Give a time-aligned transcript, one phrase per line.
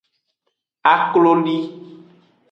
[0.91, 1.57] Akloli.